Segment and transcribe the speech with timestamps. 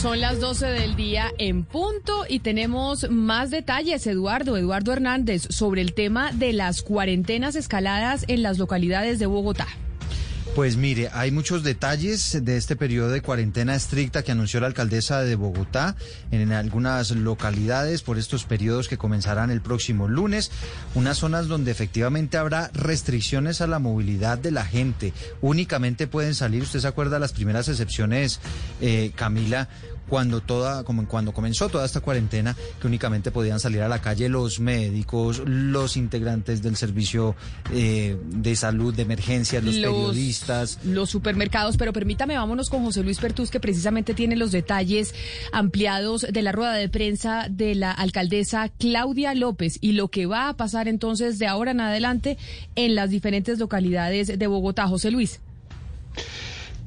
[0.00, 5.80] Son las 12 del día en punto y tenemos más detalles, Eduardo, Eduardo Hernández, sobre
[5.80, 9.66] el tema de las cuarentenas escaladas en las localidades de Bogotá.
[10.58, 15.22] Pues mire, hay muchos detalles de este periodo de cuarentena estricta que anunció la alcaldesa
[15.22, 15.94] de Bogotá
[16.32, 20.50] en algunas localidades por estos periodos que comenzarán el próximo lunes.
[20.96, 25.12] Unas zonas donde efectivamente habrá restricciones a la movilidad de la gente.
[25.42, 28.40] Únicamente pueden salir, usted se acuerda las primeras excepciones,
[28.80, 29.68] eh, Camila,
[30.08, 34.28] cuando toda, como cuando comenzó toda esta cuarentena, que únicamente podían salir a la calle
[34.28, 37.36] los médicos, los integrantes del servicio
[37.72, 40.78] eh, de salud de emergencia, los, periodistas.
[40.84, 45.14] Los supermercados, pero permítame, vámonos con José Luis Pertús, que precisamente tiene los detalles
[45.52, 50.48] ampliados de la rueda de prensa de la alcaldesa Claudia López y lo que va
[50.48, 52.38] a pasar entonces de ahora en adelante
[52.74, 54.86] en las diferentes localidades de Bogotá.
[54.88, 55.40] José Luis.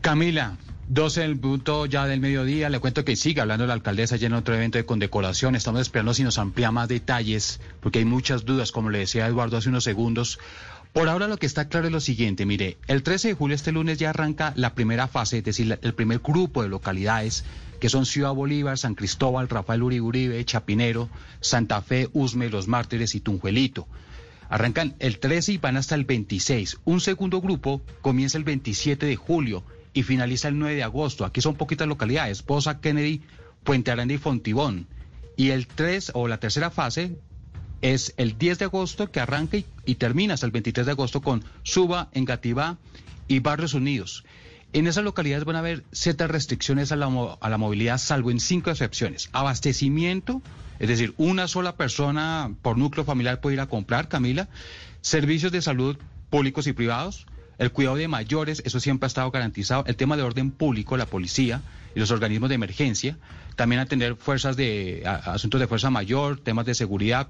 [0.02, 0.58] Camila,
[0.94, 2.70] 12 el punto ya del mediodía.
[2.70, 5.56] Le cuento que sigue hablando la alcaldesa ya en otro evento de condecoración.
[5.56, 9.56] Estamos esperando si nos amplía más detalles, porque hay muchas dudas, como le decía Eduardo
[9.56, 10.38] hace unos segundos.
[10.92, 13.72] Por ahora lo que está claro es lo siguiente, mire, el 13 de julio, este
[13.72, 17.46] lunes, ya arranca la primera fase, es decir, el primer grupo de localidades,
[17.80, 21.08] que son Ciudad Bolívar, San Cristóbal, Rafael Uribe Uribe, Chapinero,
[21.40, 23.88] Santa Fe, Usme, Los Mártires y Tunjuelito.
[24.50, 26.80] Arrancan el 13 y van hasta el 26.
[26.84, 31.26] Un segundo grupo comienza el 27 de julio y finaliza el 9 de agosto.
[31.26, 33.22] Aquí son poquitas localidades, Poza, Kennedy,
[33.64, 34.88] Puente Aranda y Fontibón.
[35.38, 37.18] Y el 3 o la tercera fase
[37.82, 41.44] es el 10 de agosto que arranca y, termina hasta el 23 de agosto con
[41.64, 42.78] Suba, Engativá
[43.28, 44.24] y Barrios Unidos.
[44.74, 48.40] En esas localidades van a haber ciertas restricciones a la, a la movilidad, salvo en
[48.40, 49.30] cinco excepciones.
[49.34, 50.42] Abastecimiento,
[50.80, 54.48] es decir, una sola persona por núcleo familiar puede ir a comprar, Camila.
[55.02, 55.98] Servicios de salud
[56.30, 57.26] públicos y privados,
[57.62, 59.84] el cuidado de mayores, eso siempre ha estado garantizado.
[59.86, 61.62] El tema de orden público, la policía
[61.94, 63.18] y los organismos de emergencia.
[63.56, 67.28] También atender fuerzas de asuntos de fuerza mayor, temas de seguridad.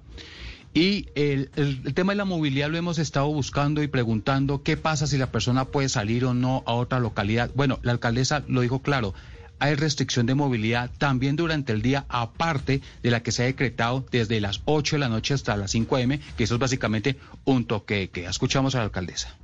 [0.73, 1.49] Y el,
[1.93, 5.65] tema de la movilidad lo hemos estado buscando y preguntando qué pasa si la persona
[5.65, 7.51] puede salir o no a otra localidad.
[7.53, 9.13] Bueno, la alcaldesa lo dijo claro,
[9.59, 14.05] hay restricción de movilidad también durante el día, aparte de la que se ha decretado
[14.09, 17.65] desde las 8 de la noche hasta las 5 m, que eso es básicamente un
[17.65, 19.35] toque que escuchamos a la alcaldesa.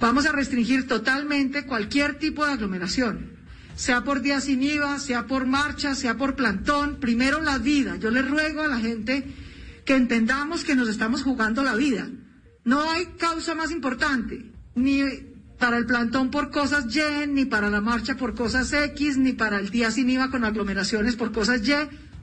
[0.00, 3.32] Vamos a restringir totalmente cualquier tipo de aglomeración,
[3.76, 7.00] sea por día sin IVA, sea por marcha, sea por plantón.
[7.00, 7.96] Primero la vida.
[7.96, 9.24] Yo le ruego a la gente
[9.84, 12.08] que entendamos que nos estamos jugando la vida.
[12.64, 15.02] No hay causa más importante, ni
[15.58, 19.58] para el plantón por cosas Y, ni para la marcha por cosas X, ni para
[19.58, 21.72] el día sin IVA con aglomeraciones por cosas Y.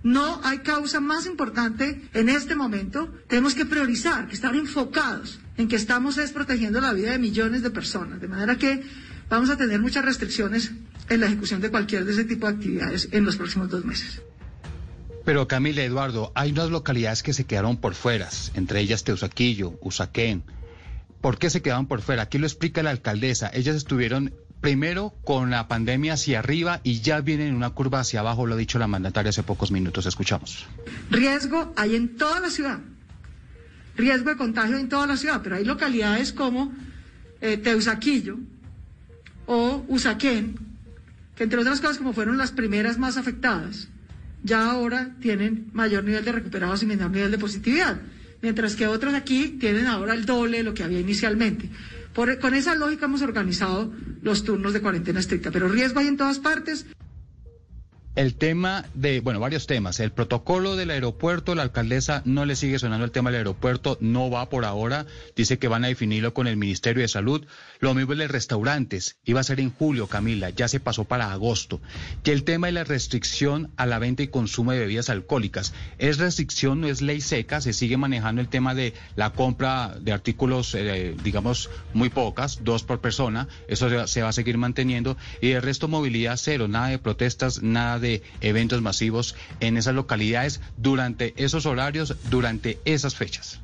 [0.04, 3.14] No hay causa más importante en este momento.
[3.28, 7.62] Tenemos que priorizar, que estar enfocados en que estamos es protegiendo la vida de millones
[7.62, 8.20] de personas.
[8.20, 8.84] De manera que
[9.30, 10.72] vamos a tener muchas restricciones
[11.10, 14.22] en la ejecución de cualquier de ese tipo de actividades en los próximos dos meses.
[15.24, 20.44] Pero Camila Eduardo, hay unas localidades que se quedaron por fuera, entre ellas Teusaquillo, Usaquén.
[21.22, 22.24] ¿Por qué se quedaron por fuera?
[22.24, 23.52] Aquí lo explica la alcaldesa.
[23.54, 28.22] Ellas estuvieron primero con la pandemia hacia arriba y ya vienen en una curva hacia
[28.22, 30.06] abajo, lo ha dicho la mandataria hace pocos minutos.
[30.06, 30.66] Escuchamos.
[31.10, 32.80] Riesgo hay en toda la ciudad
[33.96, 36.74] riesgo de contagio en toda la ciudad, pero hay localidades como
[37.42, 38.38] eh, Teusaquillo
[39.46, 40.56] o Usaquén,
[41.36, 43.90] que entre otras cosas como fueron las primeras más afectadas,
[44.44, 48.02] ya ahora tienen mayor nivel de recuperados y menor nivel de positividad,
[48.42, 51.70] mientras que otros aquí tienen ahora el doble de lo que había inicialmente.
[52.40, 53.92] con esa lógica hemos organizado
[54.22, 56.86] los turnos de cuarentena estricta, pero riesgo hay en todas partes.
[58.14, 60.02] El tema de, bueno, varios temas.
[60.02, 64.30] El protocolo del aeropuerto, la alcaldesa no le sigue sonando el tema del aeropuerto, no
[64.30, 65.06] va por ahora.
[65.34, 67.46] Dice que van a definirlo con el Ministerio de Salud.
[67.80, 69.16] Lo mismo el de restaurantes.
[69.24, 71.80] Iba a ser en julio, Camila, ya se pasó para agosto.
[72.22, 75.74] Que el tema de la restricción a la venta y consumo de bebidas alcohólicas.
[75.98, 77.62] Es restricción, no es ley seca.
[77.62, 82.84] Se sigue manejando el tema de la compra de artículos, eh, digamos, muy pocas, dos
[82.84, 83.48] por persona.
[83.70, 85.16] Eso se va a seguir manteniendo.
[85.40, 90.60] Y el resto, movilidad cero, nada de protestas, nada de eventos masivos en esas localidades
[90.78, 93.60] durante esos horarios, durante esas fechas.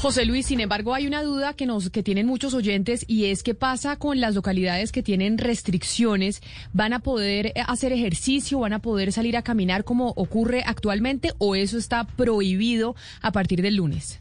[0.00, 3.42] José Luis, sin embargo, hay una duda que nos que tienen muchos oyentes y es
[3.42, 6.40] qué pasa con las localidades que tienen restricciones,
[6.72, 11.32] van a poder eh, hacer ejercicio, van a poder salir a caminar como ocurre actualmente
[11.38, 14.20] o eso está prohibido a partir del lunes.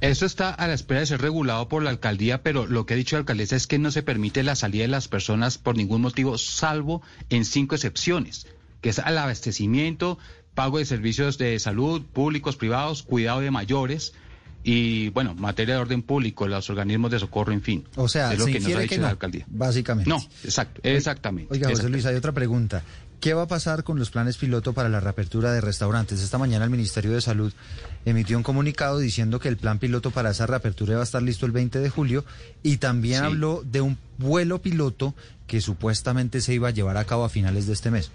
[0.00, 2.96] Eso está a la espera de ser regulado por la alcaldía, pero lo que ha
[2.96, 6.02] dicho la alcaldesa es que no se permite la salida de las personas por ningún
[6.02, 8.46] motivo, salvo en cinco excepciones,
[8.80, 10.18] que es el abastecimiento,
[10.54, 14.14] pago de servicios de salud, públicos, privados, cuidado de mayores,
[14.62, 17.84] y bueno, materia de orden público, los organismos de socorro, en fin.
[17.96, 19.46] O sea, es lo se que nos ha dicho que no, la alcaldía.
[19.48, 20.10] Básicamente.
[20.10, 21.52] No, exacto, exactamente.
[21.52, 21.92] Oiga, José exactamente.
[21.92, 22.82] Luis, hay otra pregunta.
[23.20, 26.22] ¿Qué va a pasar con los planes piloto para la reapertura de restaurantes?
[26.22, 27.52] Esta mañana el Ministerio de Salud
[28.06, 31.44] emitió un comunicado diciendo que el plan piloto para esa reapertura va a estar listo
[31.44, 32.24] el 20 de julio
[32.62, 33.26] y también Sí.
[33.26, 35.14] habló de un vuelo piloto
[35.46, 38.10] que supuestamente se iba a llevar a cabo a finales de este mes.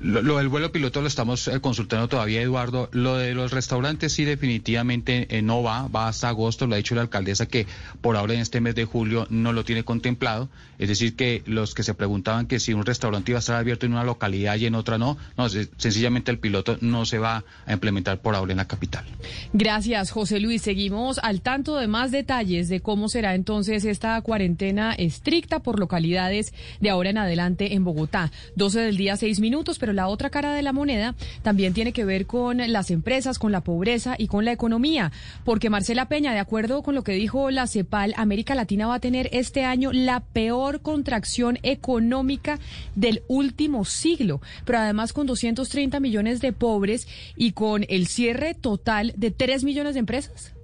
[0.00, 2.88] Lo, del vuelo piloto lo estamos eh, consultando todavía, Eduardo.
[2.92, 6.66] Lo de los restaurantes sí definitivamente eh, no va, va hasta agosto.
[6.66, 7.66] Lo ha dicho la alcaldesa que
[8.00, 10.48] por ahora en este mes de julio no lo tiene contemplado.
[10.78, 13.86] Es decir, que los que se preguntaban que si un restaurante iba a estar abierto
[13.86, 17.44] en una localidad y en otra no, no, se- sencillamente el piloto no se va
[17.66, 19.04] a implementar por ahora en la capital.
[19.52, 20.62] Gracias, José Luis.
[20.62, 26.52] Seguimos al tanto de más detalles de cómo será entonces esta cuarentena estricta por localidades
[26.80, 28.30] de ahora en adelante en Bogotá.
[28.56, 32.06] 12 del día, 6 minutos, pero la otra cara de la moneda también tiene que
[32.06, 35.12] ver con las empresas, con la pobreza y con la economía.
[35.44, 39.00] Porque Marcela Peña, de acuerdo con lo que dijo la CEPAL, América Latina va a
[39.00, 42.58] tener este año la peor contracción económica
[42.94, 47.06] del último siglo, pero además con 230 millones de pobres
[47.36, 50.54] y con el cierre total de 3 millones de empresas.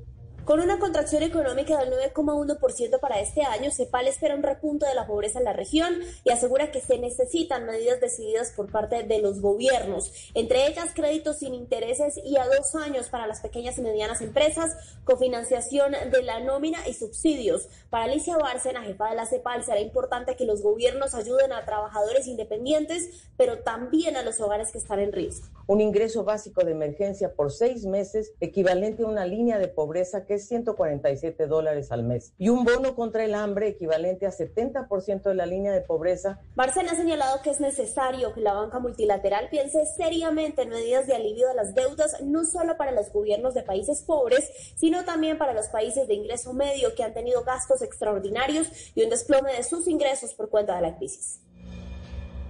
[0.50, 5.06] Con una contracción económica del 9,1% para este año, CEPAL espera un repunto de la
[5.06, 9.41] pobreza en la región y asegura que se necesitan medidas decididas por parte de los
[9.41, 14.23] gobiernos, entre ellas créditos sin intereses y a dos años para las pequeñas y medianas
[14.23, 14.75] empresas,
[15.05, 17.69] cofinanciación de la nómina y subsidios.
[17.88, 22.26] Para Alicia Bárcena, jefa de la CEPAL, será importante que los gobiernos ayuden a trabajadores
[22.26, 25.47] independientes, pero también a los hogares que están en riesgo.
[25.69, 30.40] un ingreso básico de emergencia por seis meses equivalente a una línea de pobreza que
[30.41, 35.47] 147 dólares al mes y un bono contra el hambre equivalente a 70% de la
[35.47, 40.63] línea de pobreza Bárcena ha señalado que es necesario que la banca multilateral piense seriamente
[40.63, 44.51] en medidas de alivio de las deudas, no solo para los gobiernos de países pobres,
[44.77, 49.11] sino también para los países de ingreso medio que han tenido gastos extraordinarios y un
[49.11, 51.41] desplome de sus ingresos por cuenta de la crisis.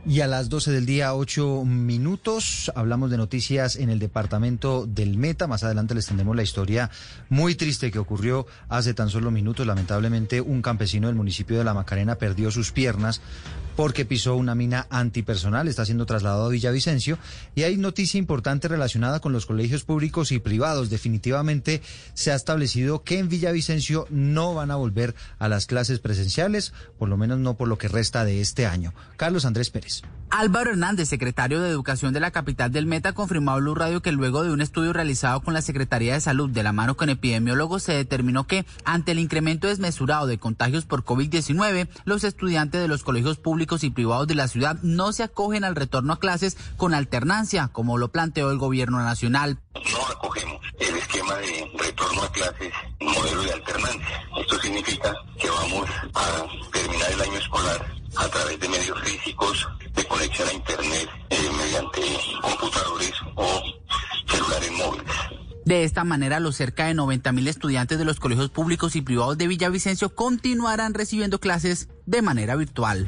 [0.07, 5.19] Y a las 12 del día, 8 minutos, hablamos de noticias en el departamento del
[5.19, 5.47] Meta.
[5.47, 6.91] Más adelante les tendremos la historia
[7.29, 9.67] muy triste que ocurrió hace tan solo minutos.
[9.67, 13.21] Lamentablemente, un campesino del municipio de La Macarena perdió sus piernas
[13.81, 15.67] porque pisó una mina antipersonal.
[15.67, 17.17] Está siendo trasladado a Villavicencio.
[17.55, 20.91] Y hay noticia importante relacionada con los colegios públicos y privados.
[20.91, 21.81] Definitivamente
[22.13, 27.09] se ha establecido que en Villavicencio no van a volver a las clases presenciales, por
[27.09, 28.93] lo menos no por lo que resta de este año.
[29.17, 30.03] Carlos Andrés Pérez.
[30.33, 34.13] Álvaro Hernández, secretario de Educación de la capital del Meta, confirmó a Blue Radio que
[34.13, 37.83] luego de un estudio realizado con la Secretaría de Salud de la mano con epidemiólogos
[37.83, 43.03] se determinó que ante el incremento desmesurado de contagios por COVID-19, los estudiantes de los
[43.03, 46.93] colegios públicos y privados de la ciudad no se acogen al retorno a clases con
[46.93, 49.59] alternancia, como lo planteó el gobierno nacional.
[49.75, 54.29] no acogemos el esquema de retorno a clases modelo de alternancia.
[54.37, 60.05] Esto significa que vamos a terminar el año escolar a través de medios físicos, de
[60.05, 62.01] conexión a Internet, eh, mediante
[62.43, 63.63] computadores o
[64.27, 65.40] celulares móviles.
[65.71, 69.39] De esta manera, los cerca de 90 mil estudiantes de los colegios públicos y privados
[69.39, 73.07] de Villavicencio continuarán recibiendo clases de manera virtual.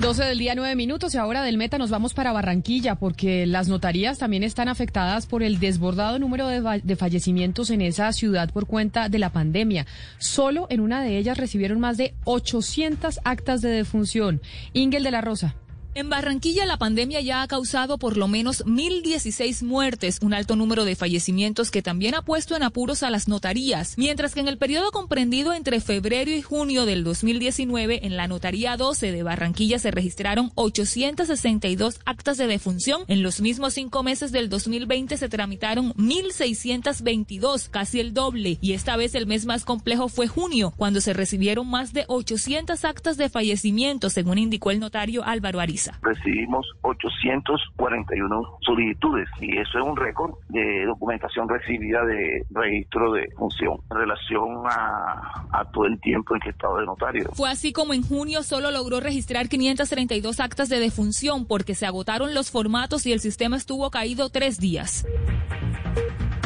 [0.00, 3.68] 12 del día, 9 minutos y ahora del Meta nos vamos para Barranquilla porque las
[3.68, 8.66] notarías también están afectadas por el desbordado número de, de fallecimientos en esa ciudad por
[8.66, 9.84] cuenta de la pandemia.
[10.16, 14.40] Solo en una de ellas recibieron más de 800 actas de defunción.
[14.72, 15.54] Ingel de la Rosa.
[15.94, 20.86] En Barranquilla la pandemia ya ha causado por lo menos 1.016 muertes, un alto número
[20.86, 24.56] de fallecimientos que también ha puesto en apuros a las notarías, mientras que en el
[24.56, 29.90] periodo comprendido entre febrero y junio del 2019 en la Notaría 12 de Barranquilla se
[29.90, 33.02] registraron 862 actas de defunción.
[33.08, 38.96] En los mismos cinco meses del 2020 se tramitaron 1.622, casi el doble, y esta
[38.96, 43.28] vez el mes más complejo fue junio, cuando se recibieron más de 800 actas de
[43.28, 45.60] fallecimiento, según indicó el notario Álvaro
[46.02, 53.78] Recibimos 841 solicitudes y eso es un récord de documentación recibida de registro de función
[53.90, 57.30] en relación a, a todo el tiempo en que he estado de notario.
[57.34, 62.34] Fue así como en junio solo logró registrar 532 actas de defunción porque se agotaron
[62.34, 65.06] los formatos y el sistema estuvo caído tres días.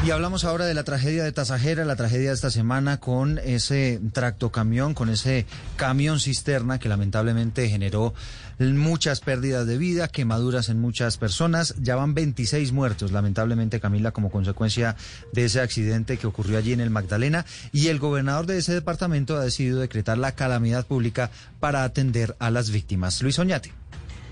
[0.06, 4.00] Y hablamos ahora de la tragedia de Tasajera, la tragedia de esta semana con ese
[4.12, 8.14] tractocamión, con ese camión cisterna que lamentablemente generó
[8.60, 11.74] muchas pérdidas de vida, quemaduras en muchas personas.
[11.80, 14.94] Ya van 26 muertos, lamentablemente, Camila, como consecuencia
[15.32, 17.44] de ese accidente que ocurrió allí en el Magdalena.
[17.72, 22.52] Y el gobernador de ese departamento ha decidido decretar la calamidad pública para atender a
[22.52, 23.20] las víctimas.
[23.22, 23.72] Luis Oñate.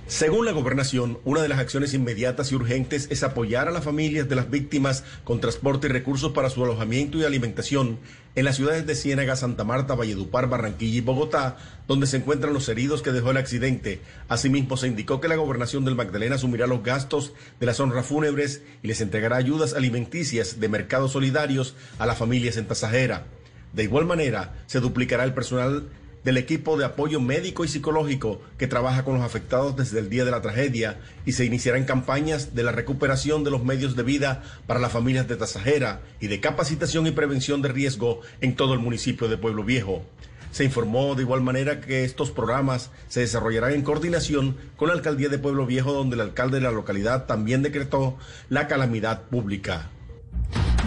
[0.06, 4.28] Según la gobernación, una de las acciones inmediatas y urgentes es apoyar a las familias
[4.28, 7.99] de las víctimas con transporte y recursos para su alojamiento y alimentación
[8.34, 11.56] en las ciudades de Ciénaga, Santa Marta, Valledupar, Barranquilla y Bogotá,
[11.88, 14.02] donde se encuentran los heridos que dejó el accidente.
[14.28, 18.61] Asimismo, se indicó que la gobernación del Magdalena asumirá los gastos de las honras fúnebres
[18.82, 23.25] y les entregará ayudas alimenticias de mercados solidarios a las familias en Tasajera.
[23.73, 25.88] De igual manera, se duplicará el personal
[26.25, 30.25] del equipo de apoyo médico y psicológico que trabaja con los afectados desde el día
[30.25, 34.43] de la tragedia y se iniciarán campañas de la recuperación de los medios de vida
[34.66, 38.81] para las familias de Tasajera y de capacitación y prevención de riesgo en todo el
[38.81, 40.02] municipio de Pueblo Viejo.
[40.50, 45.28] Se informó de igual manera que estos programas se desarrollarán en coordinación con la alcaldía
[45.28, 48.16] de Pueblo Viejo, donde el alcalde de la localidad también decretó
[48.49, 49.90] la calamidad pública.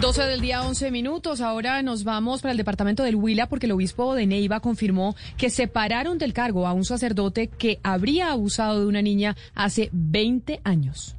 [0.00, 1.40] 12 del día, 11 minutos.
[1.40, 5.50] Ahora nos vamos para el departamento del Huila porque el obispo de Neiva confirmó que
[5.50, 11.16] separaron del cargo a un sacerdote que habría abusado de una niña hace 20 años.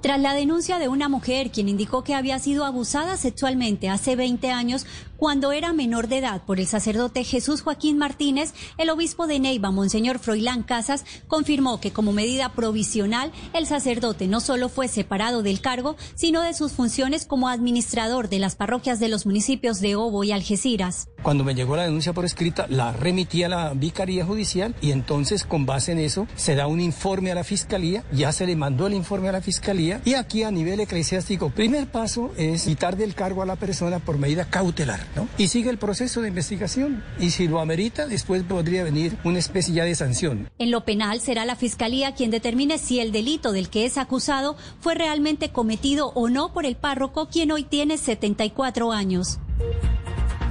[0.00, 4.50] Tras la denuncia de una mujer quien indicó que había sido abusada sexualmente hace 20
[4.50, 4.86] años
[5.18, 9.72] cuando era menor de edad por el sacerdote Jesús Joaquín Martínez, el obispo de Neiva,
[9.72, 15.60] Monseñor Froilán Casas, confirmó que como medida provisional el sacerdote no solo fue separado del
[15.60, 20.22] cargo, sino de sus funciones como administrador de las parroquias de los municipios de Obo
[20.22, 21.08] y Algeciras.
[21.20, 25.42] Cuando me llegó la denuncia por escrita, la remití a la Vicaría Judicial y entonces
[25.42, 28.86] con base en eso se da un informe a la Fiscalía, ya se le mandó
[28.86, 33.16] el informe a la Fiscalía y aquí a nivel eclesiástico, primer paso es quitar del
[33.16, 35.07] cargo a la persona por medida cautelar.
[35.36, 39.74] Y sigue el proceso de investigación y si lo amerita, después podría venir una especie
[39.74, 40.48] ya de sanción.
[40.58, 44.56] En lo penal será la Fiscalía quien determine si el delito del que es acusado
[44.80, 49.38] fue realmente cometido o no por el párroco, quien hoy tiene 74 años.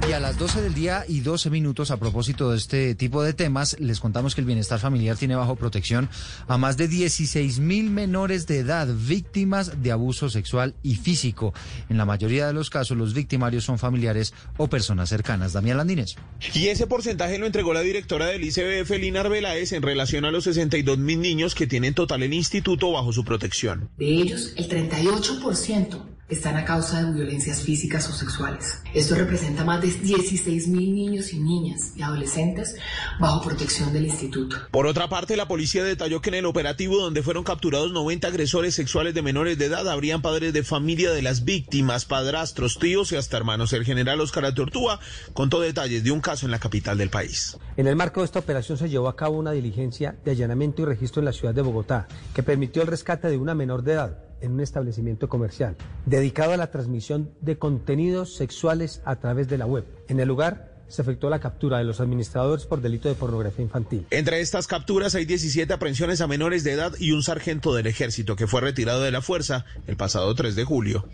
[0.08, 3.34] Y a las 12 del día y 12 minutos, a propósito de este tipo de
[3.34, 6.08] temas, les contamos que el bienestar familiar tiene bajo protección
[6.46, 11.52] a más de 16 mil menores de edad víctimas de abuso sexual y físico.
[11.90, 15.52] En la mayoría de los casos, los victimarios son familiares o personas cercanas.
[15.52, 16.16] Damián Landines.
[16.54, 20.44] Y ese porcentaje lo entregó la directora del ICBF, Lina Arbeláez, en relación a los
[20.44, 23.90] 62 mil niños que tienen total el instituto bajo su protección.
[23.98, 28.82] De ellos, el 38% están a causa de violencias físicas o sexuales.
[28.94, 32.76] Esto representa más de 16 mil niños y niñas y adolescentes
[33.18, 34.56] bajo protección del instituto.
[34.70, 38.74] Por otra parte, la policía detalló que en el operativo donde fueron capturados 90 agresores
[38.74, 43.16] sexuales de menores de edad, habrían padres de familia de las víctimas, padrastros, tíos y
[43.16, 43.72] hasta hermanos.
[43.72, 45.00] El general Oscar Tortúa
[45.32, 47.56] contó detalles de un caso en la capital del país.
[47.76, 50.84] En el marco de esta operación se llevó a cabo una diligencia de allanamiento y
[50.84, 54.27] registro en la ciudad de Bogotá que permitió el rescate de una menor de edad
[54.40, 55.76] en un establecimiento comercial
[56.06, 59.84] dedicado a la transmisión de contenidos sexuales a través de la web.
[60.08, 64.06] En el lugar se efectuó la captura de los administradores por delito de pornografía infantil.
[64.10, 68.36] Entre estas capturas hay 17 aprehensiones a menores de edad y un sargento del ejército
[68.36, 71.06] que fue retirado de la fuerza el pasado 3 de julio.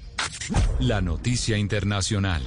[0.78, 2.42] La noticia internacional.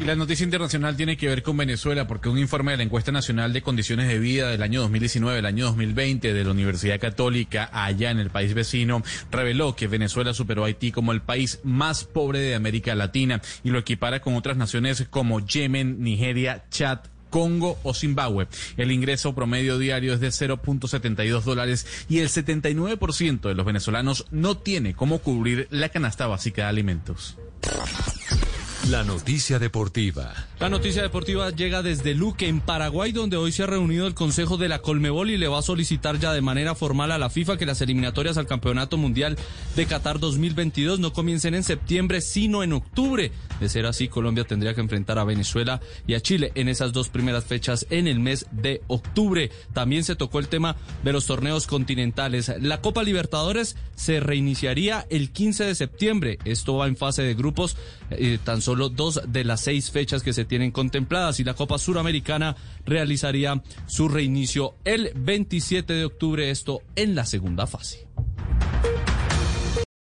[0.00, 3.12] Y la noticia internacional tiene que ver con Venezuela porque un informe de la encuesta
[3.12, 7.68] nacional de condiciones de vida del año 2019, del año 2020 de la Universidad Católica
[7.70, 12.04] allá en el país vecino reveló que Venezuela superó a Haití como el país más
[12.04, 17.78] pobre de América Latina y lo equipara con otras naciones como Yemen, Nigeria, Chad, Congo
[17.82, 18.48] o Zimbabue.
[18.78, 24.56] El ingreso promedio diario es de 0.72 dólares y el 79% de los venezolanos no
[24.56, 27.36] tiene cómo cubrir la canasta básica de alimentos.
[28.90, 30.34] La noticia deportiva.
[30.58, 34.56] La noticia deportiva llega desde Luque, en Paraguay, donde hoy se ha reunido el Consejo
[34.56, 37.56] de la Colmebol y le va a solicitar ya de manera formal a la FIFA
[37.56, 39.38] que las eliminatorias al Campeonato Mundial
[39.76, 43.30] de Qatar 2022 no comiencen en septiembre, sino en octubre.
[43.60, 47.08] De ser así, Colombia tendría que enfrentar a Venezuela y a Chile en esas dos
[47.08, 49.50] primeras fechas en el mes de octubre.
[49.72, 52.52] También se tocó el tema de los torneos continentales.
[52.60, 56.38] La Copa Libertadores se reiniciaría el 15 de septiembre.
[56.44, 57.76] Esto va en fase de grupos,
[58.10, 61.78] eh, tan solo dos de las seis fechas que se tienen contempladas y la Copa
[61.78, 68.08] Suramericana realizaría su reinicio el 27 de octubre, esto en la segunda fase.